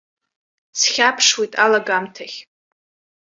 [0.79, 2.37] Схьаԥшуеит алагамҭахь.